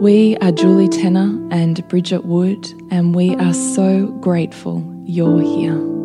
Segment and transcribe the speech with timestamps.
[0.00, 5.95] We are Julie Tenner and Bridget Wood, and we are so grateful you're here.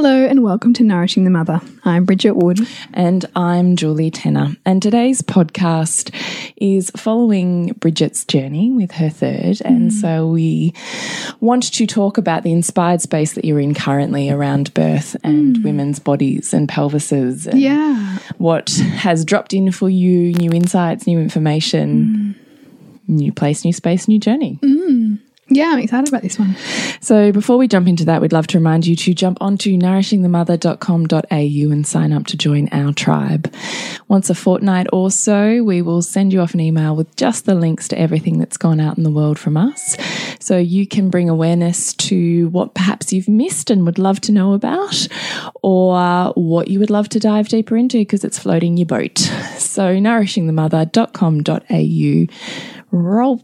[0.00, 1.60] Hello and welcome to Nourishing the Mother.
[1.84, 2.60] I'm Bridget Wood.
[2.94, 4.54] And I'm Julie Tenner.
[4.64, 6.14] And today's podcast
[6.56, 9.60] is following Bridget's journey with her third.
[9.64, 9.92] And mm.
[9.92, 10.72] so we
[11.40, 15.64] want to talk about the inspired space that you're in currently around birth and mm.
[15.64, 17.48] women's bodies and pelvises.
[17.48, 18.18] And Yeah.
[18.36, 23.08] What has dropped in for you, new insights, new information, mm.
[23.08, 24.60] new place, new space, new journey.
[25.50, 26.56] Yeah, I'm excited about this one.
[27.00, 31.72] So before we jump into that, we'd love to remind you to jump onto nourishingthemother.com.au
[31.72, 33.50] and sign up to join our tribe.
[34.08, 37.54] Once a fortnight or so, we will send you off an email with just the
[37.54, 39.96] links to everything that's gone out in the world from us.
[40.38, 44.52] So you can bring awareness to what perhaps you've missed and would love to know
[44.52, 45.08] about,
[45.62, 49.16] or what you would love to dive deeper into because it's floating your boat.
[49.56, 52.26] So nourishingthemother.com.au
[52.90, 53.42] roll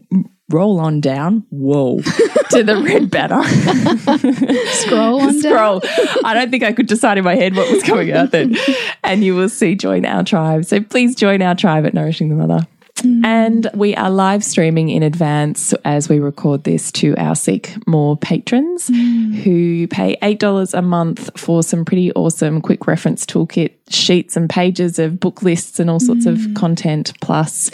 [0.49, 1.45] roll on down.
[1.49, 1.99] Whoa.
[2.51, 3.43] To the red banner.
[4.83, 5.41] Scroll on down.
[5.41, 5.81] scroll.
[6.23, 8.55] I don't think i could decide in my head what was coming out then.
[9.03, 10.63] And you will see join our tribe.
[10.63, 12.65] So please join our tribe at nourishing the mother.
[12.97, 13.25] Mm.
[13.25, 18.15] And we are live streaming in advance as we record this to our Seek More
[18.15, 19.33] patrons mm.
[19.35, 24.97] who pay $8 a month for some pretty awesome quick reference toolkit sheets and pages
[24.97, 26.55] of book lists and all sorts of mm.
[26.55, 27.69] content, plus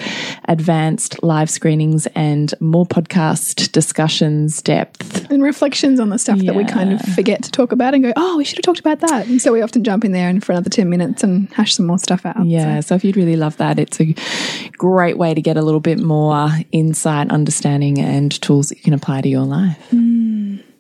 [0.45, 5.29] advanced live screenings and more podcast discussions, depth.
[5.31, 8.11] And reflections on the stuff that we kind of forget to talk about and go,
[8.16, 9.27] oh, we should have talked about that.
[9.27, 11.85] And so we often jump in there and for another 10 minutes and hash some
[11.85, 12.45] more stuff out.
[12.45, 14.13] Yeah, so if you'd really love that, it's a
[14.77, 18.94] great way to get a little bit more insight, understanding, and tools that you can
[18.94, 19.89] apply to your life.
[19.91, 20.20] Mm.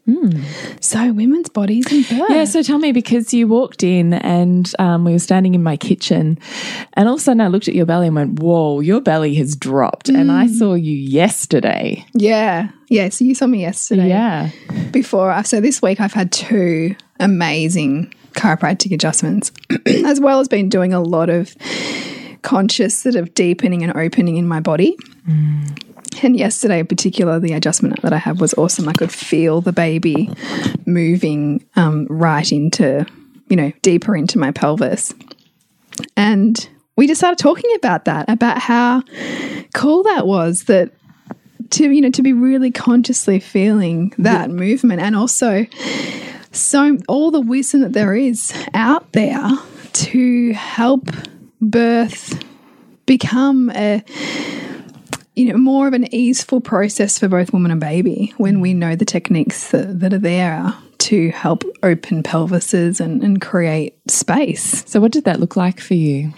[0.07, 0.83] Mm.
[0.83, 2.29] So, women's bodies and birth.
[2.29, 5.77] Yeah, so tell me because you walked in and um, we were standing in my
[5.77, 6.39] kitchen,
[6.93, 9.35] and all of a sudden I looked at your belly and went, Whoa, your belly
[9.35, 10.09] has dropped.
[10.09, 10.57] And I mm.
[10.57, 12.05] saw you yesterday.
[12.13, 12.69] Yeah.
[12.89, 13.09] Yeah.
[13.09, 14.09] So you saw me yesterday.
[14.09, 14.49] Yeah.
[14.91, 15.31] Before.
[15.31, 19.51] Uh, so this week I've had two amazing chiropractic adjustments,
[19.85, 21.55] as well as been doing a lot of
[22.41, 24.97] conscious sort of deepening and opening in my body.
[25.27, 25.90] Mm.
[26.23, 28.87] And yesterday, in particular, the adjustment that I had was awesome.
[28.87, 30.29] I could feel the baby
[30.85, 33.05] moving um, right into,
[33.49, 35.13] you know, deeper into my pelvis.
[36.15, 39.03] And we just started talking about that, about how
[39.73, 40.91] cool that was that
[41.71, 45.65] to, you know, to be really consciously feeling that movement and also
[46.51, 49.49] so all the wisdom that there is out there
[49.93, 51.09] to help
[51.61, 52.43] birth
[53.05, 54.03] become a
[55.35, 58.95] you know more of an easeful process for both woman and baby when we know
[58.95, 64.99] the techniques that, that are there to help open pelvises and, and create space So,
[65.01, 66.31] what did that look like for you?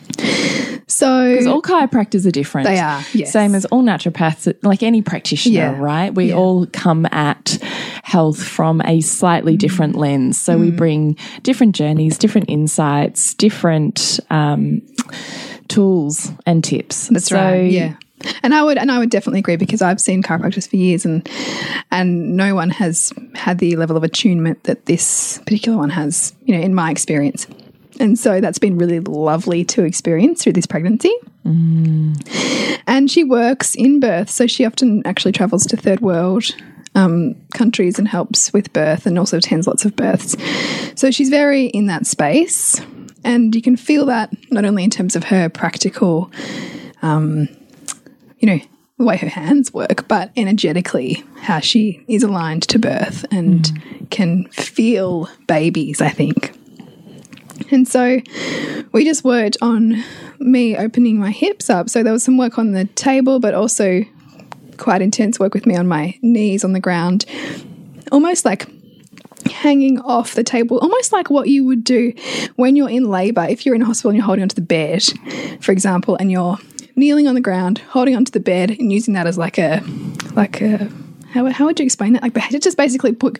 [0.87, 2.67] so Because all chiropractors are different.
[2.67, 3.33] They are, yes.
[3.33, 5.77] Same as all naturopaths, like any practitioner, Yeah.
[5.79, 6.13] right?
[6.13, 6.35] We Yeah.
[6.35, 7.57] all come at
[8.03, 9.03] health from a Mm.
[9.03, 10.37] slightly different lens.
[10.39, 14.81] So we bring different journeys, different insights, different um,
[15.67, 17.07] tools and tips.
[17.09, 17.69] That's so, right.
[17.71, 17.93] Yeah.
[18.41, 21.27] And I would and I would definitely agree because I've seen chiropractors for years and
[21.91, 26.55] and no one has had the level of attunement that this particular one has, you
[26.55, 27.47] know, in my experience.
[27.99, 31.13] And so that's been really lovely to experience through this pregnancy.
[32.87, 36.45] And she works in birth, so she often actually travels to third world
[36.95, 40.35] um, countries and helps with birth and also attends lots of births.
[40.95, 42.79] So she's very in that space.
[43.23, 46.31] And you can feel that not only in terms of her practical,
[47.01, 47.47] um,
[48.43, 48.59] you know,
[48.97, 54.09] the way her hands work, but energetically, how she is aligned to birth and mm.
[54.09, 56.53] can feel babies, I think.
[57.71, 58.19] And so
[58.91, 60.03] we just worked on
[60.39, 61.89] me opening my hips up.
[61.89, 64.03] So there was some work on the table, but also
[64.75, 67.25] quite intense work with me on my knees on the ground,
[68.11, 68.67] almost like
[69.49, 72.11] hanging off the table, almost like what you would do
[72.57, 73.45] when you're in labor.
[73.49, 75.01] If you're in a hospital and you're holding onto the bed,
[75.61, 76.57] for example, and you're
[76.95, 79.81] kneeling on the ground, holding onto the bed, and using that as like a,
[80.33, 80.89] like a,
[81.29, 82.23] how, how would you explain that?
[82.23, 83.39] Like, just basically put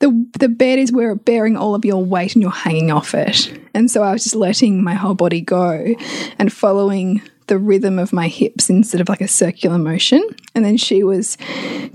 [0.00, 3.14] the the bed is where it's bearing all of your weight and you're hanging off
[3.14, 3.52] it.
[3.74, 5.94] And so I was just letting my whole body go
[6.38, 10.22] and following the rhythm of my hips instead of like a circular motion.
[10.54, 11.36] And then she was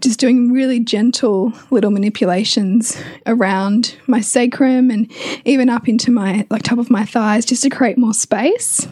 [0.01, 5.11] just doing really gentle little manipulations around my sacrum and
[5.45, 8.87] even up into my like top of my thighs just to create more space.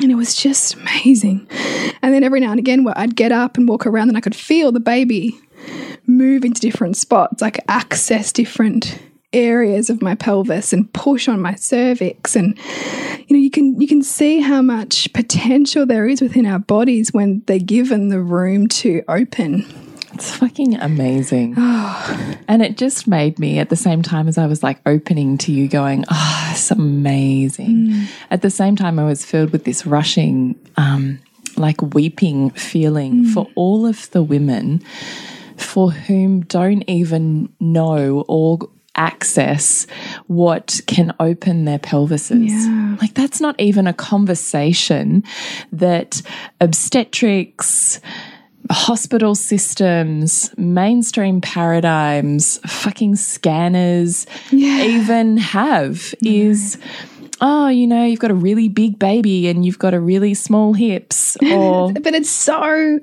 [0.00, 1.46] And it was just amazing.
[2.02, 4.20] And then every now and again, where I'd get up and walk around, and I
[4.20, 5.38] could feel the baby
[6.06, 8.98] move into different spots, like access different
[9.32, 12.36] areas of my pelvis and push on my cervix.
[12.36, 12.58] And
[13.26, 17.12] you know you can you can see how much potential there is within our bodies
[17.12, 19.66] when they're given the room to open.
[20.14, 21.54] It's fucking amazing.
[21.56, 22.36] Ah.
[22.46, 25.52] and it just made me, at the same time as I was like opening to
[25.52, 27.88] you, going, oh, it's amazing.
[27.88, 28.06] Mm.
[28.30, 31.18] At the same time, I was filled with this rushing, um,
[31.56, 33.32] like weeping feeling mm.
[33.32, 34.82] for all of the women
[35.56, 38.58] for whom don't even know or
[38.94, 39.86] access
[40.26, 42.48] what can open their pelvises.
[42.50, 42.96] Yeah.
[43.00, 45.24] Like that's not even a conversation
[45.72, 46.20] that
[46.60, 48.00] obstetrics,
[48.70, 54.82] hospital systems, mainstream paradigms, fucking scanners Yeah.
[54.84, 56.78] even have is
[57.44, 60.74] oh, you know, you've got a really big baby and you've got a really small
[60.74, 63.00] hips or but it's so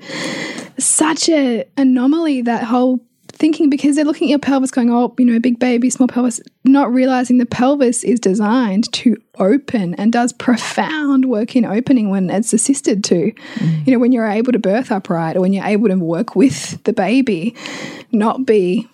[0.78, 3.02] such a anomaly that whole
[3.40, 6.40] thinking because they're looking at your pelvis going oh you know big baby small pelvis
[6.66, 12.30] not realizing the pelvis is designed to open and does profound work in opening when
[12.30, 13.88] it's assisted to mm.
[13.88, 16.84] you know when you're able to birth upright or when you're able to work with
[16.84, 17.56] the baby
[18.12, 18.88] not be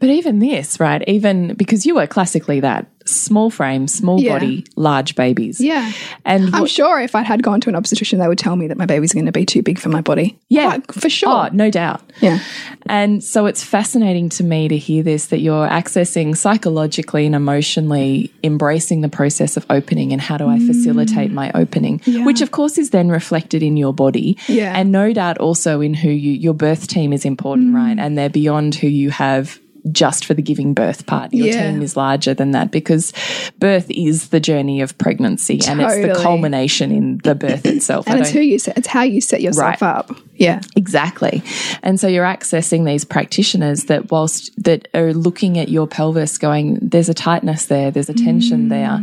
[0.00, 1.02] But even this, right?
[1.08, 4.32] Even because you were classically that small frame, small Yeah.
[4.34, 5.60] body, large babies.
[5.60, 5.92] yeah
[6.24, 8.76] And I'm sure if I had gone to an obstetrician, they would tell me that
[8.76, 10.38] my baby's going to be too big for my body.
[10.48, 10.66] Yeah.
[10.66, 11.28] Like, for sure.
[11.28, 12.00] Oh, no doubt.
[12.20, 12.38] Yeah.
[12.86, 18.32] And so it's fascinating to me to hear this that you're accessing psychologically and emotionally
[18.42, 22.02] embracing the process of opening and how do I facilitate my opening, Mm.
[22.18, 22.24] Yeah.
[22.24, 24.36] which of course is then reflected in your body.
[24.48, 24.72] Yeah.
[24.76, 27.74] And no doubt also in who you, your birth team is important, Mm.
[27.76, 27.98] right?
[27.98, 29.58] And they're beyond who you have
[29.92, 31.32] just for the giving birth part.
[31.32, 31.70] Your Yeah.
[31.70, 33.12] team is larger than that because
[33.58, 38.08] birth is the journey of pregnancy and it's the culmination in the birth itself.
[38.08, 39.82] I And it's who you set, it's how you set yourself Right.
[39.82, 40.16] up.
[40.34, 40.60] Yeah.
[40.74, 41.42] Exactly.
[41.82, 46.78] And so you're accessing these practitioners that whilst that are looking at your pelvis going
[46.82, 48.68] there's a tightness there, there's a tension mm.
[48.70, 49.00] there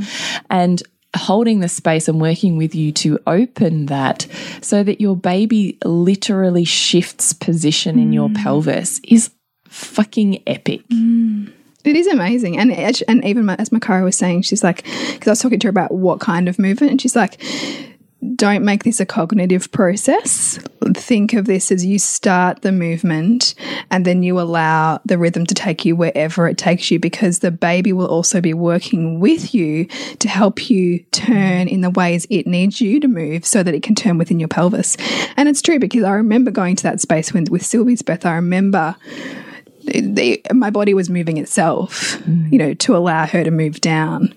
[0.49, 0.83] and
[1.15, 4.25] holding the space and working with you to open that
[4.61, 8.41] so that your baby literally shifts position in your mm.
[8.41, 9.29] pelvis is
[9.73, 10.87] fucking epic.
[10.89, 11.51] Mm.
[11.83, 15.41] It is amazing, and and even as Makara was saying, she's like, because I was
[15.41, 17.43] talking to her about what kind of movement, and she's like,
[18.37, 20.57] don't make this a cognitive process.
[20.95, 23.53] Think of this as you start the movement,
[23.91, 27.51] and then you allow the rhythm to take you wherever it takes you, because the
[27.51, 29.83] baby will also be working with you
[30.19, 33.83] to help you turn in the ways it needs you to move, so that it
[33.83, 34.95] can turn within your pelvis.
[35.35, 38.25] And it's true because I remember going to that space when with Sylvie's birth.
[38.25, 38.95] I remember
[39.85, 42.51] the, my body was moving itself, mm.
[42.51, 44.33] you know, to allow her to move down.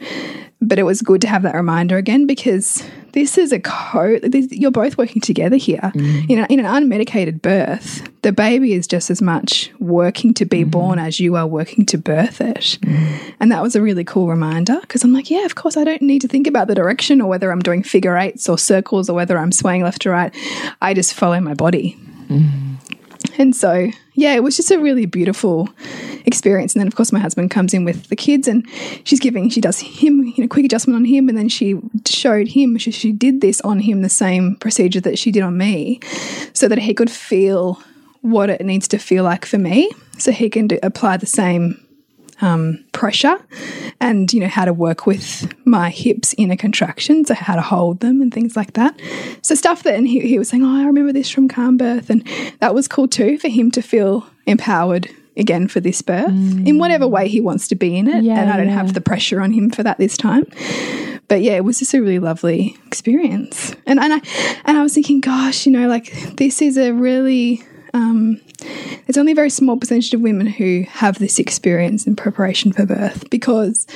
[0.60, 4.18] But it was good to have that reminder again because this is a co.
[4.18, 5.92] This, you're both working together here.
[5.94, 6.28] Mm.
[6.30, 10.64] You know, in an unmedicated birth, the baby is just as much working to be
[10.64, 10.70] mm.
[10.70, 12.78] born as you are working to birth it.
[13.38, 16.02] And that was a really cool reminder because I'm like, yeah, of course, I don't
[16.02, 19.14] need to think about the direction or whether I'm doing figure eights or circles or
[19.14, 20.34] whether I'm swaying left to right.
[20.80, 21.98] I just follow my body.
[23.38, 25.68] And so, yeah, it was just a really beautiful
[26.24, 26.74] experience.
[26.74, 28.66] And then, of course, my husband comes in with the kids and
[29.04, 31.28] she's giving, she does him, you know, quick adjustment on him.
[31.28, 35.18] And then she showed him, she, she did this on him, the same procedure that
[35.18, 36.00] she did on me,
[36.54, 37.80] so that he could feel
[38.22, 39.90] what it needs to feel like for me.
[40.18, 41.85] So he can do, apply the same
[42.40, 43.38] um, pressure
[44.00, 47.62] and you know how to work with my hips in a contraction so how to
[47.62, 48.98] hold them and things like that
[49.42, 52.10] so stuff that and he, he was saying oh i remember this from calm birth
[52.10, 52.26] and
[52.60, 56.66] that was cool too for him to feel empowered again for this birth mm.
[56.66, 58.74] in whatever way he wants to be in it yeah, and i don't yeah.
[58.74, 60.44] have the pressure on him for that this time
[61.28, 63.74] but yeah, it was just a really lovely experience.
[63.86, 64.20] And and I
[64.64, 67.62] and I was thinking, gosh, you know, like this is a really
[67.96, 68.40] um,
[69.06, 72.84] there's only a very small percentage of women who have this experience in preparation for
[72.84, 73.86] birth because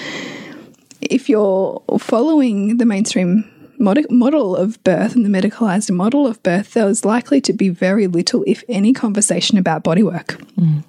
[1.02, 6.86] if you're following the mainstream model of birth and the medicalized model of birth, there
[6.86, 10.42] was likely to be very little, if any, conversation about bodywork.
[10.58, 10.84] Mm.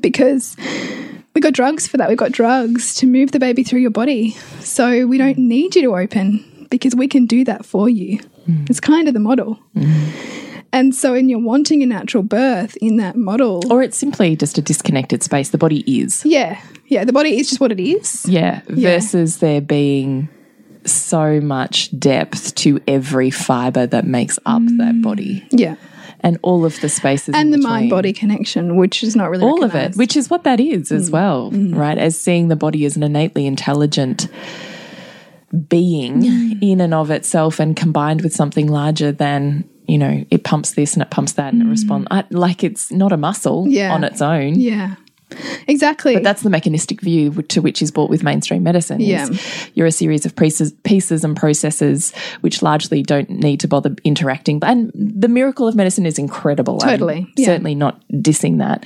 [0.00, 0.56] Because
[1.34, 2.08] we got drugs for that.
[2.08, 4.30] We got drugs to move the baby through your body.
[4.60, 8.18] So we don't need you to open because we can do that for you.
[8.48, 8.68] Mm.
[8.68, 9.58] It's kind of the model.
[9.76, 10.51] Mm.
[10.72, 14.56] And so, in you're wanting a natural birth in that model, or it's simply just
[14.58, 15.50] a disconnected space.
[15.50, 17.04] The body is, yeah, yeah.
[17.04, 18.62] The body is just what it is, yeah.
[18.68, 19.48] Versus yeah.
[19.48, 20.28] there being
[20.84, 24.78] so much depth to every fiber that makes up mm.
[24.78, 25.76] that body, yeah
[26.22, 29.60] and all of the spaces and the mind body connection, which is not really all
[29.60, 29.94] recognized.
[29.94, 31.12] of it, which is what that is as mm.
[31.12, 31.76] well, mm.
[31.76, 31.98] right?
[31.98, 34.28] As seeing the body as an innately intelligent
[35.68, 36.22] being
[36.62, 40.94] in and of itself and combined with something larger than you know, it pumps this
[40.94, 41.70] and it pumps that and it mm.
[41.70, 42.08] responds.
[42.10, 43.92] I, like it's not a muscle yeah.
[43.92, 44.54] on its own.
[44.58, 44.96] Yeah.
[45.66, 46.14] Exactly.
[46.14, 49.00] But that's the mechanistic view to which is brought with mainstream medicine.
[49.00, 49.28] Yeah.
[49.74, 54.60] You're a series of pieces, pieces and processes which largely don't need to bother interacting.
[54.62, 56.78] And the miracle of medicine is incredible.
[56.78, 57.32] Totally.
[57.36, 57.46] Yeah.
[57.46, 58.84] Certainly not dissing that.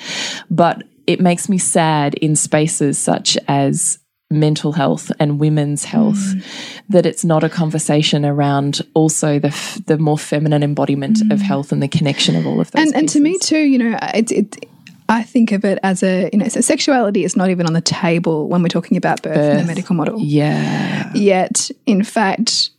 [0.51, 3.99] But it makes me sad in spaces such as
[4.31, 6.45] mental health and women's health mm.
[6.89, 11.33] that it's not a conversation around also the the more feminine embodiment mm.
[11.33, 13.79] of health and the connection of all of those and, and to me too you
[13.79, 14.69] know it, it
[15.09, 17.81] I think of it as a, you know, so sexuality is not even on the
[17.81, 19.53] table when we're talking about birth, birth.
[19.53, 20.19] in the medical model.
[20.19, 21.13] Yeah.
[21.15, 22.71] Yet, in fact,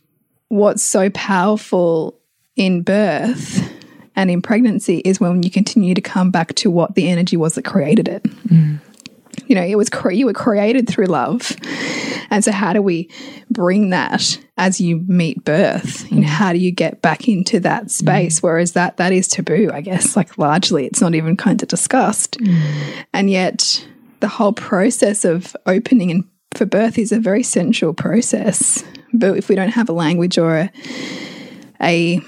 [0.48, 2.20] what's so powerful
[2.54, 3.72] in birth
[4.14, 7.54] and in pregnancy is when you continue to come back to what the energy was
[7.54, 8.24] that created it.
[8.24, 8.80] Mm
[9.46, 11.56] you know, it was you were created through love.
[12.30, 13.10] And so how do we
[13.50, 16.04] bring that as you meet birth?
[16.04, 16.10] Mm.
[16.10, 18.40] You know, how do you get back into that space?
[18.40, 18.42] Mm.
[18.42, 22.38] Whereas that that is taboo, I guess, like largely it's not even kind of discussed.
[22.38, 23.04] Mm.
[23.12, 23.86] And yet
[24.20, 28.84] the whole process of opening and for birth is a very sensual process.
[29.12, 30.70] But if we don't have a language or a,
[31.80, 32.20] a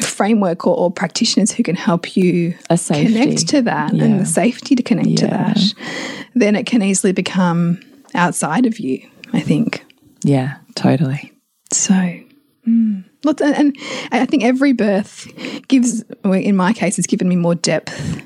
[0.00, 4.04] framework or, or, practitioners who can help you connect to that yeah.
[4.04, 5.16] and the safety to connect yeah.
[5.16, 5.74] to that,
[6.34, 7.80] then it can easily become
[8.14, 9.84] outside of you, I think.
[10.22, 11.32] Yeah, totally.
[11.72, 11.94] So,
[12.66, 13.76] mm, lots, and, and
[14.12, 15.28] I think every birth
[15.68, 18.22] gives, in my case, has given me more depth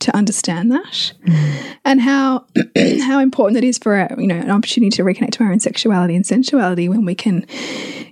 [0.00, 1.76] to understand that mm.
[1.84, 2.44] and how
[3.02, 5.60] how important it is for a, you know an opportunity to reconnect to our own
[5.60, 7.46] sexuality and sensuality when we can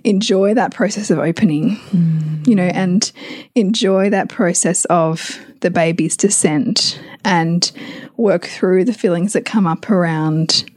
[0.03, 2.47] enjoy that process of opening mm.
[2.47, 3.11] you know and
[3.55, 7.71] enjoy that process of the baby's descent and
[8.17, 10.69] work through the feelings that come up around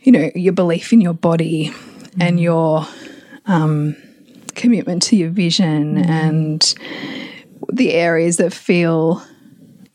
[0.00, 2.16] you know your belief in your body mm.
[2.20, 2.86] and your
[3.46, 3.96] um,
[4.54, 6.06] commitment to your vision mm.
[6.08, 6.74] and
[7.72, 9.22] the areas that feel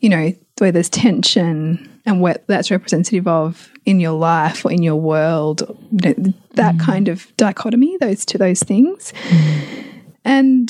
[0.04, 4.82] you know, where there's tension and what that's representative of in your life or in
[4.82, 6.80] your world, you know, that mm.
[6.80, 9.14] kind of dichotomy, those two, those things.
[9.30, 9.84] Mm.
[10.26, 10.68] And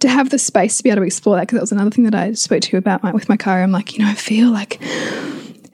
[0.00, 2.04] to have the space to be able to explore that, because that was another thing
[2.04, 3.62] that I spoke to you about my, with Makara.
[3.62, 4.78] I'm like, you know, I feel like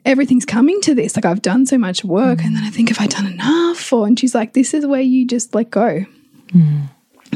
[0.05, 1.16] everything's coming to this.
[1.16, 2.45] Like I've done so much work, mm.
[2.47, 3.93] and then I think, have I done enough?
[3.93, 6.07] Or and she's like, this is where you just let go.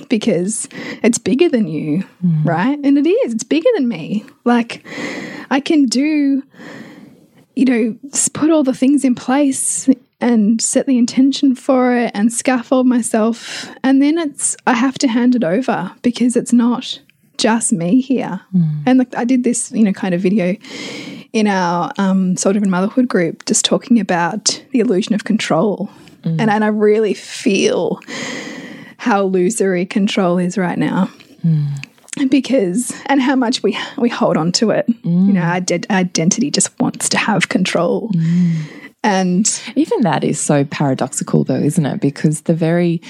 [0.09, 0.68] Because
[1.02, 2.44] it's bigger than you, mm.
[2.44, 2.78] right?
[2.82, 4.25] And it is, it's bigger than me.
[4.44, 4.85] Like,
[5.50, 6.42] I can do,
[7.54, 7.97] you know,
[8.32, 9.88] put all the things in place
[10.20, 13.68] and set the intention for it and scaffold myself.
[13.82, 17.00] And then it's, I have to hand it over because it's not
[17.38, 18.40] just me here.
[18.54, 18.82] Mm.
[18.87, 20.56] And like, I did this, you know, kind of video
[21.32, 25.88] in our um, Soul Driven Motherhood group, just talking about the illusion of control.
[26.23, 26.40] Mm.
[26.40, 28.00] And, and I really feel
[29.00, 31.11] how illusory control is right now.
[31.42, 31.87] Mm.
[32.28, 35.26] Because and how much we we hold on to it, mm.
[35.26, 38.89] you know, our, identity just wants to have control, mm.
[39.02, 42.00] And even that is so paradoxical, though, isn't it?
[42.02, 43.00] Because the very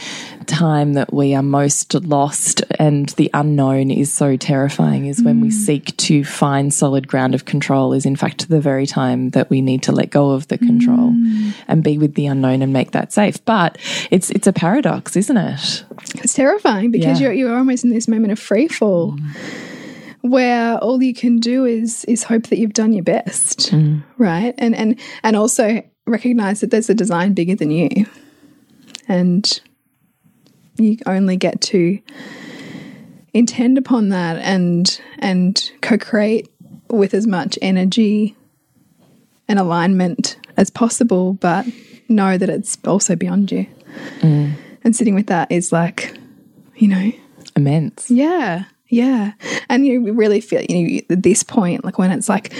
[0.46, 5.42] time that we are most lost and the unknown is so terrifying is when mm.
[5.42, 9.50] we seek to find solid ground of control, is in fact the very time that
[9.50, 11.52] we need to let go of the control mm.
[11.66, 13.44] and be with the unknown and make that safe.
[13.44, 13.76] But
[14.12, 15.84] it's it's a paradox, isn't it?
[16.22, 17.26] It's terrifying because yeah.
[17.28, 19.12] you're, you're almost in this moment of free fall.
[19.12, 19.76] Mm
[20.22, 24.02] where all you can do is is hope that you've done your best, mm.
[24.18, 24.54] right?
[24.58, 28.06] And and and also recognize that there's a design bigger than you,
[29.08, 29.60] and
[30.76, 31.98] you only get to
[33.32, 36.48] intend upon that and and co-create
[36.88, 38.36] with as much energy
[39.48, 41.66] and alignment as possible, but
[42.08, 43.66] know that it's also beyond you.
[44.20, 44.54] Mm.
[44.82, 46.16] And sitting with that is like,
[46.76, 47.12] you know,
[47.56, 48.10] Immense.
[48.10, 49.32] yeah, yeah.
[49.68, 52.52] And you really feel, you know, at this point, like when it's like,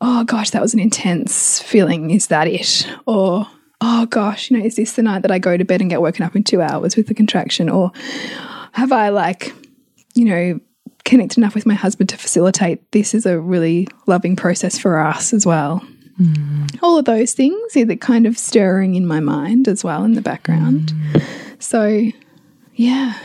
[0.00, 2.10] oh gosh, that was an intense feeling.
[2.10, 2.88] Is that it?
[3.06, 3.46] Or,
[3.80, 6.02] oh gosh, you know, is this the night that I go to bed and get
[6.02, 7.68] woken up in two hours with the contraction?
[7.68, 7.92] Or
[8.72, 9.52] have I, like,
[10.14, 10.60] you know,
[11.04, 15.32] connected enough with my husband to facilitate this is a really loving process for us
[15.34, 15.86] as well?
[16.18, 16.78] Mm.
[16.82, 20.14] All of those things are the kind of stirring in my mind as well in
[20.14, 20.92] the background.
[21.12, 21.22] Mm.
[21.58, 22.10] So,
[22.74, 23.18] yeah.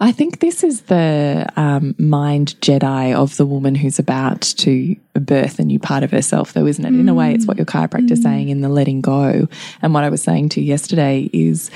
[0.00, 5.58] I think this is the um, mind Jedi of the woman who's about to birth
[5.58, 6.88] a new part of herself, though, isn't it?
[6.88, 9.48] In a way, it's what your chiropractor is saying in the letting go.
[9.82, 11.70] And what I was saying to you yesterday is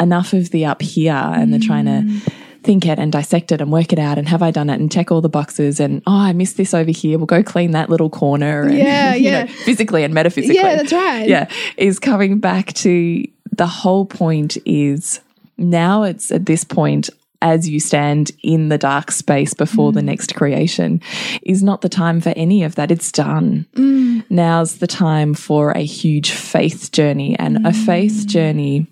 [0.00, 2.32] enough of the up here and the trying to
[2.62, 4.90] think it and dissect it and work it out and have I done it and
[4.90, 7.90] check all the boxes and oh I missed this over here we'll go clean that
[7.90, 9.46] little corner and Yeah, you know, yeah.
[9.46, 11.28] physically and metaphysically Yeah, that's right.
[11.28, 13.22] yeah is coming back to
[13.52, 15.20] the whole point is
[15.56, 17.10] now it's at this point
[17.42, 20.06] as you stand in the dark space before the mm.
[20.06, 21.00] next creation
[21.42, 22.90] is not the time for any of that.
[22.90, 23.66] It's done.
[23.74, 24.24] Mm.
[24.30, 28.26] Now's the time for a huge faith journey and a faith mm.
[28.26, 28.86] journey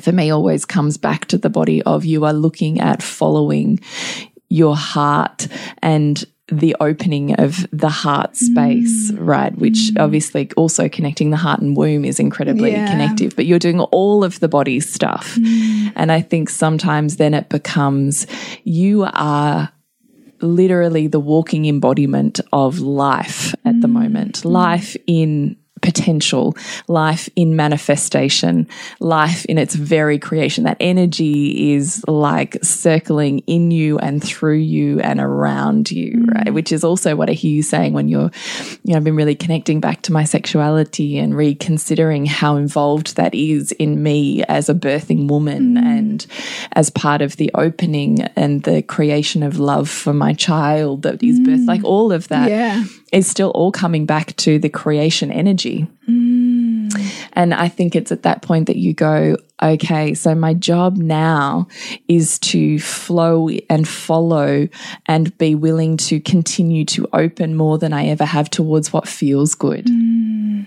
[0.00, 3.80] for me always comes back to the body of you are looking at following
[4.48, 5.48] your heart
[5.82, 9.18] and the opening of the heart space, mm.
[9.18, 9.56] right?
[9.58, 10.00] Which mm.
[10.00, 12.88] obviously also connecting the heart and womb is incredibly Yeah.
[12.90, 15.34] connective, but you're doing all of the body stuff.
[15.36, 15.92] Mm.
[15.96, 18.26] And I think sometimes then it becomes
[18.62, 19.72] you are
[20.40, 26.56] literally the walking embodiment of life at the moment, life in potential,
[26.88, 28.66] life in manifestation,
[29.00, 30.64] life in its very creation.
[30.64, 36.34] That energy is like circling in you and through you and around you, mm.
[36.34, 36.52] right?
[36.52, 38.30] Which is also what I hear you saying when you're,
[38.84, 43.34] you know, I've been really connecting back to my sexuality and reconsidering how involved that
[43.34, 45.82] is in me as a birthing woman mm.
[45.82, 46.26] and
[46.72, 51.38] as part of the opening and the creation of love for my child that is
[51.40, 51.84] birth, like mm.
[51.84, 52.84] all of that Yeah.
[53.12, 55.86] Is still all coming back to the creation energy.
[56.08, 56.56] Mm.
[57.32, 61.68] And I think it's at that point that you go, okay, so my job now
[62.08, 64.68] is to flow and follow
[65.06, 69.54] and be willing to continue to open more than I ever have towards what feels
[69.54, 70.66] good mm.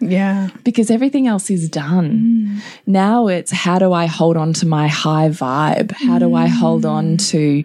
[0.00, 0.50] Yeah.
[0.64, 2.10] because everything else is done.
[2.10, 2.62] Mm.
[2.86, 5.92] Now it's how do I hold on to my high vibe?
[5.92, 7.64] How do I hold on to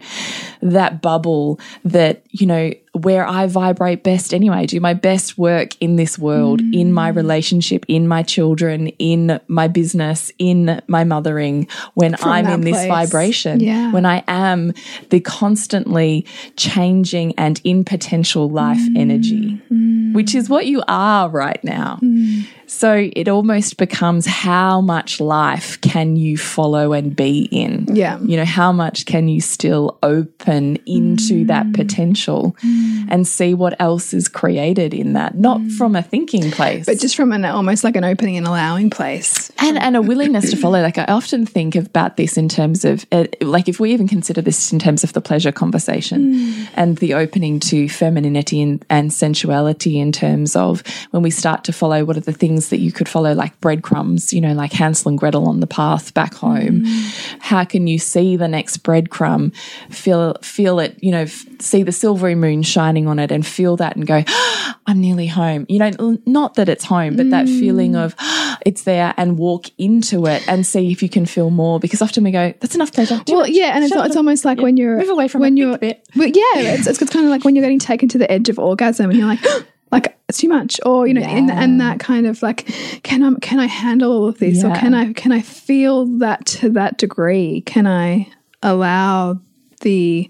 [0.61, 5.95] that bubble that, you know, where I vibrate best anyway, do my best work in
[5.95, 7.15] this world, in my mm.
[7.15, 12.85] relationship, in my children, in my business, in my mothering, when I'm that in this
[12.87, 13.93] vibration, Yeah.
[13.93, 14.73] when I am
[15.09, 16.25] the constantly
[16.57, 18.97] changing and in potential life mm.
[18.97, 20.13] energy, mm.
[20.13, 21.97] which is what you are right now.
[22.71, 27.85] So it almost becomes how much life can you follow and be in?
[27.93, 28.17] Yeah.
[28.21, 31.75] You know, how much can you still open into that mm.
[31.75, 33.07] potential mm.
[33.09, 35.35] and see what else is created in that?
[35.35, 35.71] Not mm.
[35.73, 36.85] from a thinking place.
[36.85, 39.51] But just from an almost like an opening and allowing place.
[39.59, 40.81] and, and a willingness to follow.
[40.81, 44.41] Like I often think about this in terms of, uh, like if we even consider
[44.41, 49.99] this in terms of the pleasure conversation and the opening to femininity and, and sensuality
[49.99, 53.09] in terms of when we start to follow what are the things that you could
[53.09, 56.83] follow, like breadcrumbs, you know, like Hansel and Gretel on the path back home.
[57.39, 59.55] How can you see the next breadcrumb,
[59.89, 63.95] feel feel it, you know, see the silvery moon shining on it, and feel that
[63.95, 65.65] and go, ah, I'm nearly home.
[65.69, 69.67] You know, not that it's home, but that feeling of ah, it's there and walk
[69.77, 71.79] into it and see if you can feel more.
[71.79, 73.21] Because often we go, that's enough pleasure.
[73.27, 73.51] Well, much.
[73.51, 75.77] yeah, and it's, it's almost like when you're Move away from when it, you're a
[75.77, 76.07] bit.
[76.15, 78.59] Well, yeah, it's, it's kind of like when you're getting taken to the edge of
[78.59, 81.61] orgasm and you're like, ah, like it's too much, or you know, and, Yeah.
[81.61, 82.65] and that kind of like,
[83.03, 86.45] can I can I handle all of this, or can I can I feel that
[86.47, 87.61] to that degree?
[87.61, 88.27] Can I
[88.63, 89.39] allow
[89.81, 90.29] the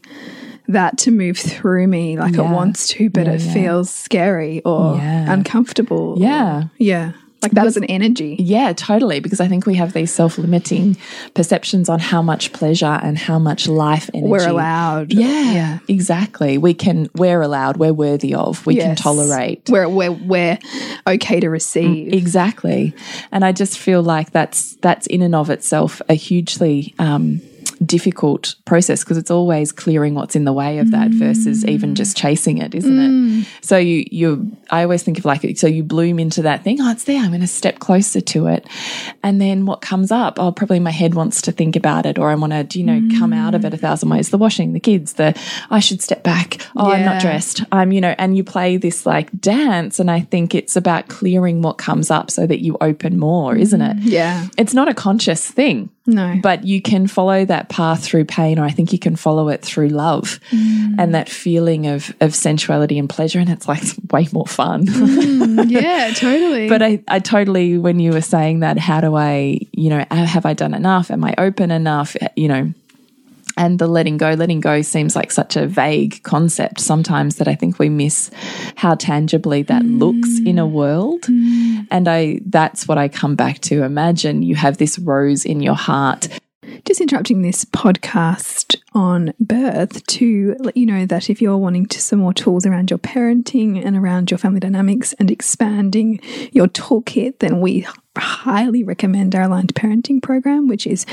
[0.68, 2.50] that to move through me like Yeah.
[2.50, 3.54] it wants to, but Yeah, it yeah.
[3.54, 5.34] feels scary or Yeah.
[5.34, 6.14] uncomfortable.
[6.18, 7.12] or- Yeah.
[7.42, 8.36] Like that is an energy.
[8.40, 9.20] Yeah, totally.
[9.20, 10.98] Because I think we have these self limiting
[11.34, 15.14] perceptions on how much pleasure and how much life energy We're allowed.
[15.14, 15.80] Yeah, yeah.
[15.88, 16.58] exactly.
[16.58, 19.70] We can, we're allowed, we're worthy of, we can tolerate.
[19.70, 20.60] We're, we're, we're
[21.08, 22.14] okay to receive.
[22.14, 22.94] Exactly.
[23.32, 27.42] And I just feel like that's that's in and of itself a hugely um,
[27.86, 31.96] difficult process because it's always clearing what's in the way of that versus even mm.
[31.96, 33.10] just chasing it, isn't it?
[33.10, 33.48] Mm.
[33.62, 36.92] So you you I always think of like so you bloom into that thing, oh
[36.92, 38.68] it's there, I'm going to step closer to it.
[39.24, 42.30] And then what comes up, oh probably my head wants to think about it or
[42.30, 43.82] I want to, you know, come out of it a mm.
[43.82, 44.30] thousand ways.
[44.30, 45.40] The washing, the kids, the
[45.70, 46.58] I should step back.
[46.76, 47.64] Oh, I'm not dressed.
[47.72, 51.62] I'm, you know, and you play this like dance and I think it's about clearing
[51.62, 53.98] what comes up so that you open more, isn't it?
[54.00, 54.48] Yeah.
[54.58, 55.90] It's not a conscious thing.
[56.06, 56.40] No.
[56.42, 59.62] But you can follow that path through pain, or I think you can follow it
[59.62, 60.96] through love mm.
[60.98, 63.40] and that feeling of of sensuality and pleasure.
[63.40, 64.88] And it's like way more fun.
[64.88, 66.68] Mm, yeah, totally.
[66.70, 70.46] but I, I totally, when you were saying that, how do I, you know, have
[70.46, 71.12] I done enough?
[71.12, 72.16] Am I open enough?
[72.36, 72.74] You know,
[73.58, 77.56] and the letting go, letting go seems like such a vague concept sometimes that I
[77.56, 78.32] think we miss
[78.76, 81.24] how tangibly that looks in a world.
[81.24, 81.88] Mm.
[81.92, 83.84] And I that's what I come back to.
[83.84, 86.28] Imagine you have this rose in your heart.
[86.86, 92.00] just interrupting this podcast on birth to let you know that if you're wanting to
[92.00, 96.20] some more tools around your parenting and around your family dynamics and expanding
[96.52, 97.86] your toolkit, then we
[98.18, 101.06] highly recommend our aligned parenting program, which is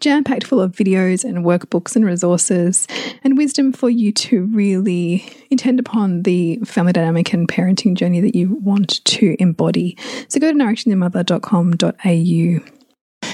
[0.00, 2.86] jam packed full of videos and workbooks and resources
[3.22, 8.36] and wisdom for you to really intend upon the family dynamic and parenting journey that
[8.36, 9.96] you want to embody.
[10.28, 12.70] So go to nourishingthemother.com.au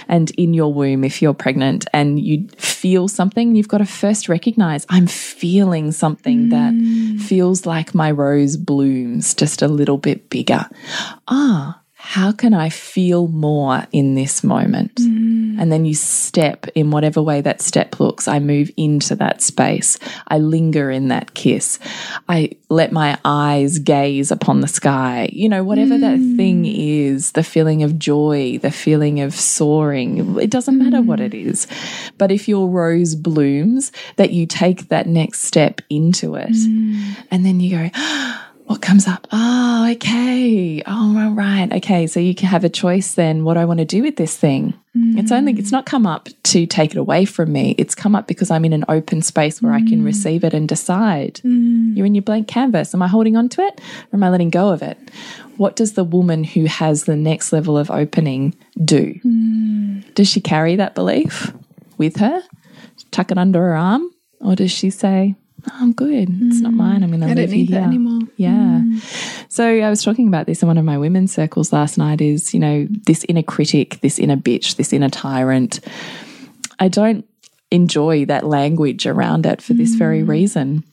[0.09, 4.29] and in your womb if you're pregnant and you feel something you've got to first
[4.29, 6.73] recognize i'm feeling something that
[7.21, 10.65] feels like my rose blooms just a little bit bigger.
[11.27, 14.95] Ah how can i feel more in this moment?
[14.97, 15.61] Mm.
[15.61, 18.27] And then you step in whatever way that step looks.
[18.27, 19.99] I move into that space.
[20.29, 21.79] I linger in that kiss.
[22.29, 25.29] I let my eyes gaze upon the sky.
[25.33, 26.37] You know whatever that mm.
[26.37, 31.33] thing is the feeling of joy the feeling of soaring it doesn't matter what it
[31.33, 31.47] mm.
[31.47, 31.67] is.
[32.17, 36.57] But if your rose blooms that you take that next step into it
[37.31, 37.91] and then you go
[38.71, 39.27] what comes up?
[39.33, 40.81] Oh, okay.
[40.87, 41.73] Oh, all right.
[41.73, 42.07] Okay.
[42.07, 43.43] So you can have a choice then.
[43.43, 44.75] What I want to do with this thing?
[44.95, 45.73] It's only, it's mm.
[45.73, 47.75] not come up to take it away from me.
[47.79, 50.05] It's come up because I'm in an open space where I can mm.
[50.05, 51.41] receive it and decide.
[51.45, 51.97] Mm.
[51.97, 52.95] You're in your blank canvas.
[52.95, 53.81] Am I holding on to it
[54.13, 54.97] or am I letting go of it?
[55.57, 58.55] What does the woman who has the next level of opening
[58.85, 59.19] do?
[60.15, 61.53] Does she carry that belief
[61.99, 62.41] with her,
[63.11, 65.35] tuck it under her arm, or does she say,
[65.69, 66.29] "Oh, I'm good.
[66.31, 66.77] It's not mm.
[66.77, 67.03] mine.
[67.03, 68.21] I'm going to I leave don't you need that here." anymore.
[68.37, 68.81] Yeah.
[68.83, 69.47] Mm.
[69.51, 72.55] So I was talking about this in one of my women's circles last night is,
[72.55, 75.81] you know, this inner critic, this inner bitch, this inner tyrant.
[76.79, 77.27] I don't
[77.71, 80.29] enjoy that language around it for this very mm.
[80.29, 80.85] reason.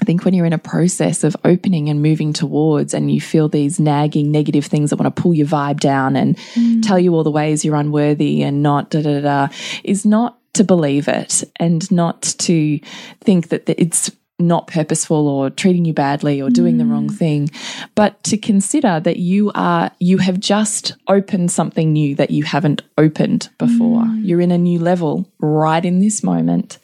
[0.00, 3.48] I think when you're in a process of opening and moving towards, and you feel
[3.48, 6.36] these nagging negative things that want to pull your vibe down and
[6.82, 9.48] tell you all the ways you're unworthy and not da da da,
[9.84, 12.78] is not to believe it and not to
[13.20, 14.10] think that it's
[14.42, 17.16] not purposeful or treating you badly or doing the wrong mm.
[17.16, 17.50] thing,
[17.94, 22.82] but to consider that you are you have just opened something new that you haven't
[22.98, 24.02] opened before.
[24.02, 24.26] Mm.
[24.26, 26.78] You're in a new level right in this moment.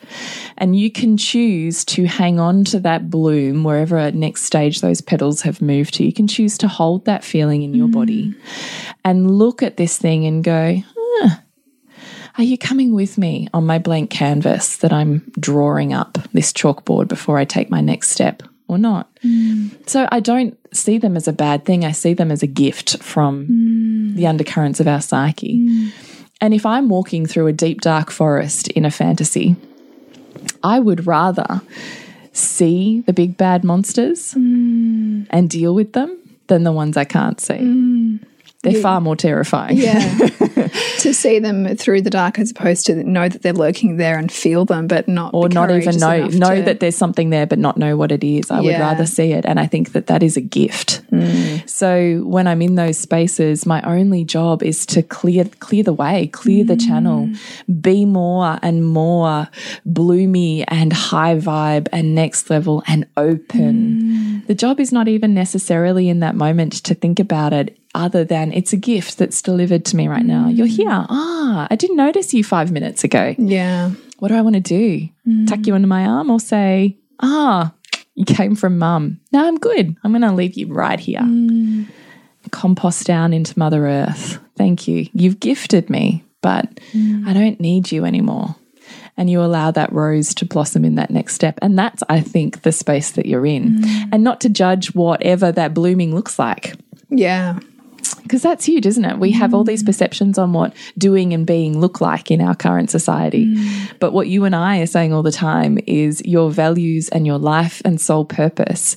[0.56, 5.00] And you can choose to hang on to that bloom wherever at next stage those
[5.00, 6.04] petals have moved to.
[6.04, 8.94] You can choose to hold that feeling in your body mm.
[9.04, 10.97] and look at this thing and go, "Huh,
[12.38, 17.08] are you coming with me on my blank canvas that I'm drawing up this chalkboard
[17.08, 19.12] before I take my next step or not?
[19.24, 19.88] Mm.
[19.88, 21.84] So I don't see them as a bad thing.
[21.84, 24.14] I see them as a gift from mm.
[24.14, 25.58] the undercurrents of our psyche.
[25.58, 25.92] Mm.
[26.40, 29.56] And if I'm walking through a deep, dark forest in a fantasy,
[30.62, 31.60] I would rather
[32.32, 38.20] see the big bad monsters and deal with them than the ones I can't see.
[38.62, 39.76] They're far more terrifying.
[39.76, 40.28] Yeah.
[41.04, 44.30] to see them through the dark as opposed to know that they're lurking there and
[44.30, 47.58] feel them, but not or not even know know to- that there's something there but
[47.58, 50.22] not know what it is i would rather see it and i think that that
[50.22, 51.66] is a gift Mm.
[51.68, 56.26] so when i'm in those spaces my only job is to clear clear the way
[56.28, 57.82] clear the channel Mm.
[57.82, 59.48] be more and more
[59.86, 63.74] bloomy and high vibe and next level and open
[64.42, 64.46] Mm.
[64.46, 68.52] the job is not even necessarily in that moment to think about it other than
[68.52, 70.76] it's a gift that's delivered to me right now you're Mm.
[70.76, 73.90] here ah i didn't notice you 5 minutes ago Yeah.
[74.18, 75.08] what do I want to do?
[75.46, 77.72] Tuck you under my arm or say, ah,
[78.14, 79.20] you came from mum.
[79.32, 79.94] No, I'm good.
[80.02, 81.22] I'm going to leave you right here.
[82.50, 84.38] Compost down into Mother Earth.
[84.56, 85.06] Thank you.
[85.12, 86.80] You've gifted me, but
[87.26, 88.56] I don't need you anymore.
[89.16, 91.58] And you allow that rose to blossom in that next step.
[91.60, 93.84] And that's, I think, the space that you're in.
[94.12, 96.74] And not to judge whatever that blooming looks like
[97.10, 97.58] Yeah.
[98.28, 99.18] Because that's huge, isn't it?
[99.18, 99.86] We have all these mm.
[99.86, 103.46] perceptions on what doing and being look like in our current society.
[103.46, 103.98] Mm.
[103.98, 107.38] But what you and I are saying all the time is your values and your
[107.38, 108.96] life and soul purpose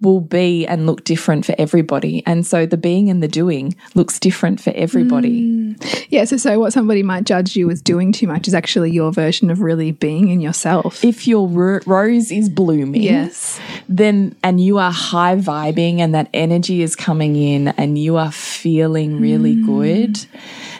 [0.00, 2.24] will be and look different for everybody.
[2.26, 5.42] And so the being and the doing looks different for everybody.
[5.42, 6.06] Mm.
[6.10, 9.12] Yeah, so so what somebody might judge you as doing too much is actually your
[9.12, 11.04] version of really being in yourself.
[11.04, 13.60] If your ro rose is blooming, Yes.
[13.88, 18.32] then and you are high vibing and that energy is coming in and you are
[18.32, 18.71] feeling
[19.20, 20.28] really good, mm.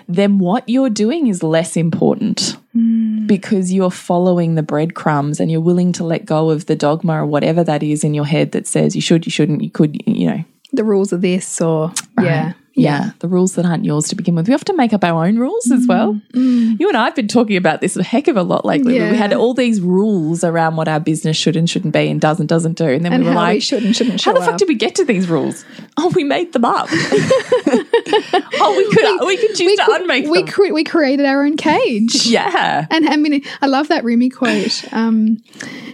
[0.08, 3.26] then what you're doing is less important mm.
[3.26, 7.26] because you're following the breadcrumbs and you're willing to let go of the dogma or
[7.26, 10.26] whatever that is in your head that says you should, you shouldn't, you could, you
[10.26, 10.44] know.
[10.74, 12.54] The rules of this or yeah.
[12.74, 14.48] Yeah, the rules that aren't yours to begin with.
[14.48, 16.20] We have to make up our own rules as well.
[16.32, 18.96] You and I have been talking about this a heck of a lot lately.
[18.96, 19.10] Yeah.
[19.10, 22.40] We had all these rules around what our business should and shouldn't be and does
[22.40, 22.86] and doesn't do.
[22.88, 24.58] And then And we were like, we should and shouldn't how the fuck up.
[24.58, 25.64] did we get to these rules?
[25.98, 26.88] Oh, we made them up.
[26.92, 30.48] oh, we could we, could choose to cre- unmake we, them.
[30.52, 32.26] cre- we created our own cage.
[32.26, 32.86] yeah.
[32.90, 34.84] And I mean, I love that Rumi quote.
[34.92, 35.42] Um,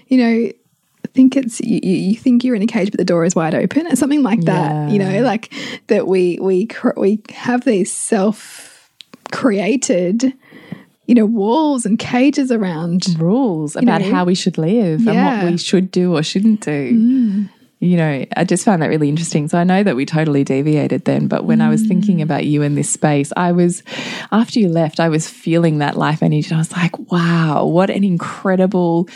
[0.08, 0.52] you know,
[1.18, 3.88] think it's you, you think you're in a cage, but the door is wide open,
[3.88, 4.88] or something like that.
[4.88, 5.52] You know, like
[5.88, 8.88] that we we we have these self
[9.32, 10.32] created,
[11.06, 13.02] you know, walls and cages around.
[13.18, 14.12] rules about know?
[14.12, 16.92] how we should live and what we should do or shouldn't do.
[16.92, 17.48] Mm.
[17.80, 19.46] You know, I just found that really interesting.
[19.46, 22.22] So I know that we totally deviated then, but when I was thinking mm.
[22.22, 23.84] about you in this space, I was,
[24.32, 26.52] after you left, I was feeling that life energy.
[26.52, 29.08] I was like, wow, what an incredible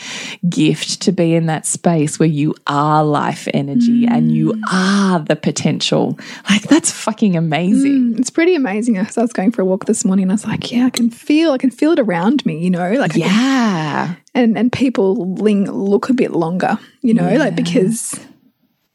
[0.49, 4.63] gift to be in that space where you are life energy and you mm.
[4.73, 6.17] are the potential.
[6.49, 8.15] Like, that's fucking amazing.
[8.15, 8.97] Mm, it's pretty amazing.
[8.97, 10.91] As I was going for a walk this morning, and I was like, yeah, I
[10.91, 12.59] can feel, I can feel it around me.
[12.63, 14.15] You know, like I can Yeah.
[14.35, 18.21] and and people ling, look a bit longer, you know, like because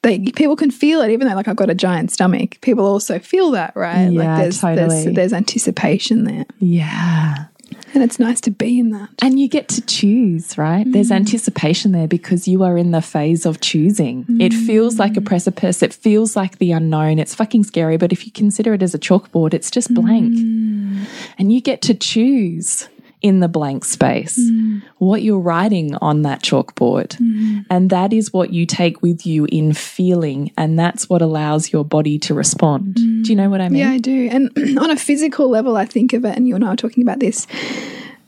[0.08, 2.60] they people can feel it, even though like I've got a giant stomach.
[2.62, 4.10] People also feel that, right?
[4.10, 5.04] Yeah, like there's totally.
[5.04, 7.46] there's there's anticipation there, Yeah.
[7.94, 9.10] and it's nice to be in that.
[9.22, 10.86] And you get to choose, right?
[10.90, 11.18] There's mm.
[11.18, 14.26] anticipation there because you are in the phase of choosing.
[14.40, 15.26] It feels like a mm.
[15.26, 15.84] precipice.
[15.84, 17.20] It feels like the unknown.
[17.20, 17.98] It's fucking scary.
[17.98, 20.34] But if you consider it as a chalkboard, it's just blank.
[20.34, 21.06] Mm.
[21.38, 22.88] And you get to choose
[23.22, 24.82] in the blank space mm.
[25.00, 27.10] what you're writing on that chalkboard.
[27.18, 27.62] Mm-hmm.
[27.70, 30.52] And that is what you take with you in feeling.
[30.56, 32.96] And that's what allows your body to respond.
[32.96, 33.24] Mm.
[33.24, 33.80] Do you know what I mean?
[33.80, 34.30] Yeah, I do.
[34.32, 37.04] And on a physical level, I think of it, and you and I were talking
[37.04, 37.48] about this.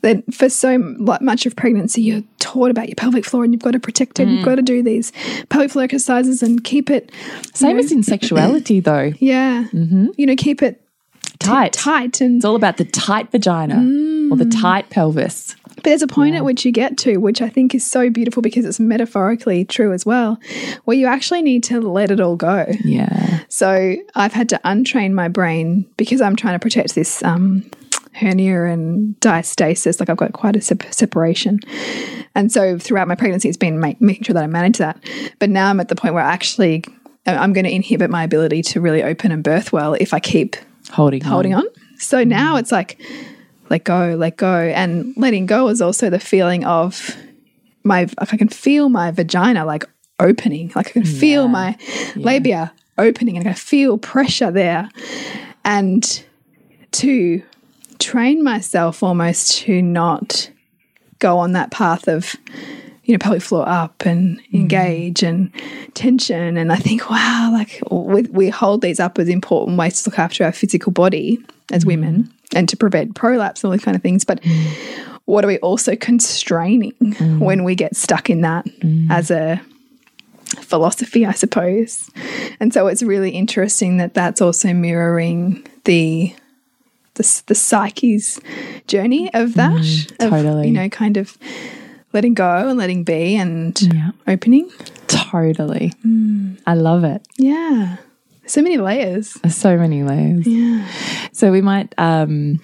[0.02, 3.72] That for so much of pregnancy, you're taught about your pelvic floor, and you've got
[3.72, 4.30] to protect it.
[4.30, 4.38] Mm.
[4.38, 5.12] You've got to do these
[5.50, 7.12] pelvic floor exercises and keep it.
[7.54, 9.12] Same as in sexuality, though.
[9.20, 10.08] Yeah, mm-hmm.
[10.16, 10.82] you know, keep it
[11.40, 11.74] Tight.
[11.74, 13.78] tight and It's all about the tight vagina
[14.32, 15.56] or the tight pelvis.
[15.76, 18.42] But there's a point at which you get to, which I think is so beautiful
[18.42, 20.38] because it's metaphorically true as well,
[20.84, 22.66] where you actually need to let it all go.
[22.84, 23.40] Yeah.
[23.48, 27.70] So I've had to untrain my brain because I'm trying to protect this um,
[28.14, 30.02] hernia and diastasis.
[30.02, 31.62] Like I've got quite a sep- separation.
[32.36, 35.02] And so throughout my pregnancy, it's been make, making sure that I manage that.
[35.40, 36.84] But now I'm at the point where I actually
[37.26, 40.56] I'm going to inhibit my ability to really open and birth well if I keep
[40.92, 41.66] Holding holding on.
[41.98, 43.00] So now it's like
[43.70, 44.56] let go, let go.
[44.62, 47.16] And letting go is also the feeling of
[47.84, 49.86] my like I can feel my vagina like
[50.20, 50.72] opening.
[50.76, 51.78] Like I can feel my
[52.16, 54.90] labia opening and I can feel pressure there.
[55.64, 56.24] And
[56.92, 57.44] to
[58.00, 60.50] train myself almost to not
[61.20, 62.36] go on that path of
[63.10, 64.54] you know pelvic floor up and mm.
[64.54, 65.52] engage and
[65.96, 66.58] tension.
[66.58, 70.20] And i think wow like we, we hold these up as important ways to look
[70.20, 71.40] after our physical body
[71.72, 71.88] as mm.
[71.88, 74.24] women and to prevent prolapse and all these kind of things.
[74.24, 74.74] But mm.
[75.26, 76.94] what are we also constraining
[77.40, 78.68] when we get stuck in that
[79.10, 79.60] as a
[80.62, 82.12] philosophy i suppose?
[82.60, 86.36] And so it's really interesting that that's also mirroring the
[87.16, 88.40] the, the psyche's
[88.88, 89.82] journey of that
[90.20, 90.68] of, totally.
[90.68, 91.38] you know kind of
[92.14, 94.12] letting go and letting be and Yeah.
[94.28, 94.70] opening
[95.08, 95.94] Totally.
[96.66, 97.26] I love it.
[97.38, 97.98] yeah
[98.46, 100.46] so many layers so many layers.
[100.48, 100.88] yeah
[101.34, 102.60] So we might um,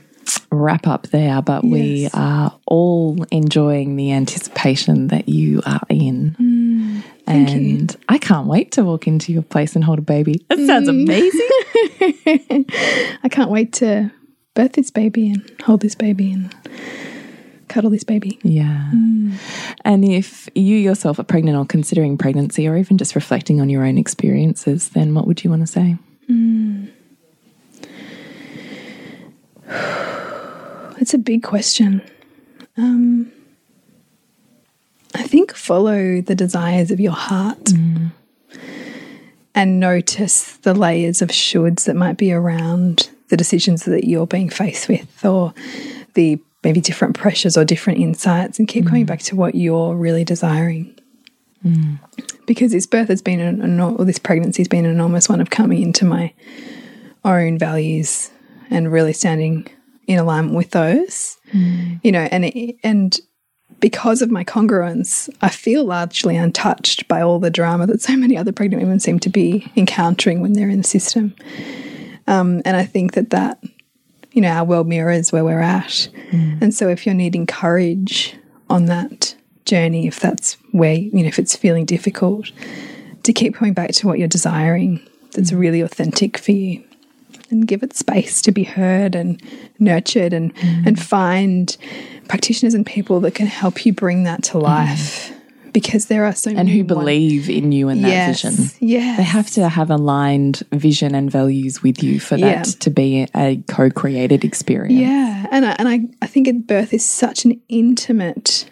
[0.51, 6.35] wrap up there, but we are all enjoying the anticipation that you are in.
[6.39, 7.55] Mm, thank you.
[7.55, 10.43] and I can't wait to walk into your place and hold a baby.
[10.49, 11.03] That sounds Mm.
[11.03, 11.49] amazing.
[13.23, 14.11] i can't wait to
[14.55, 16.53] birth this baby and hold this baby and
[17.75, 18.89] cuddle this baby Yeah.
[18.93, 19.33] Mm.
[19.83, 23.83] And if you yourself are pregnant or considering pregnancy or even just reflecting on your
[23.83, 25.97] own experiences, then what would you want to say?
[26.31, 26.89] Mm.
[30.97, 32.01] That's a big question.
[32.77, 33.29] Um,
[35.13, 37.65] I think follow the desires of your heart.
[37.65, 38.11] Mm.
[39.53, 44.49] and notice the layers of shoulds that might be around the decisions that you're being
[44.49, 45.53] faced with or
[46.13, 48.87] the maybe different pressures or different insights and keep mm.
[48.87, 50.93] coming back to what you're really desiring.
[51.63, 51.99] Mm.
[52.45, 55.51] Because this birth has been an, or this pregnancy has been an enormous one of
[55.51, 56.33] coming into my
[57.23, 58.31] own values
[58.69, 59.67] and really standing
[60.07, 61.37] in alignment with those.
[61.53, 62.01] Mm.
[62.03, 62.51] You know, and
[62.83, 63.19] and
[63.79, 68.37] because of my congruence, I feel largely untouched by all the drama that so many
[68.37, 71.35] other pregnant women seem to be encountering when they're in the system.
[72.27, 73.61] Um, and I think that that,
[74.35, 76.09] you know, our world mirrors where we're at.
[76.31, 76.61] Mm.
[76.61, 78.35] And so if you're needing courage
[78.69, 82.51] on that journey, if that's where, you know, if it's feeling difficult,
[83.23, 85.59] to keep coming back to what you're desiring that's mm.
[85.59, 86.83] really authentic for you
[87.49, 89.41] and give it space to be heard and
[89.79, 90.85] nurtured and mm.
[90.85, 91.77] and find
[92.27, 95.31] practitioners and people that can help you bring that to life.
[95.75, 98.71] Because there are so many and who believe in you and that yes, vision.
[98.79, 102.73] Yeah, they have to have aligned vision and values with you for that yeah.
[102.79, 105.01] to be a co-created experience.
[105.01, 108.69] Yeah, and I, and I I think at birth is such an intimate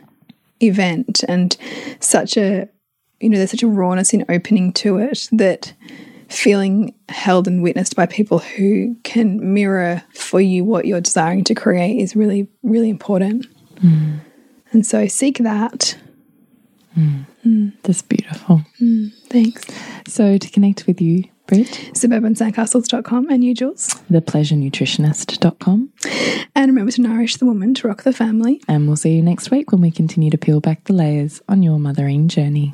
[0.62, 1.58] event and
[2.00, 2.70] such a
[3.20, 5.74] you know there's such a rawness in opening to it that
[6.30, 11.54] feeling held and witnessed by people who can mirror for you what you're desiring to
[11.54, 13.46] create is really, really important.
[13.80, 14.20] Mm.
[14.72, 15.96] And so seek that.
[16.97, 17.25] Mm.
[17.45, 17.73] Mm.
[17.84, 18.62] That's beautiful.
[18.82, 19.13] Mm.
[19.27, 19.63] Thanks.
[20.08, 21.67] So to connect with you, Brit?
[21.93, 23.95] Suburbansandcastles.com and you, Jules?
[24.12, 25.89] Thepleasurenutritionist.com.
[26.56, 28.62] And remember to nourish the woman to rock the family.
[28.67, 31.63] And we'll see you next week when we continue to peel back the layers on
[31.63, 32.73] your mothering journey.